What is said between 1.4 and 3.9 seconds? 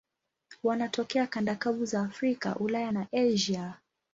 kavu za Afrika, Ulaya na Asia.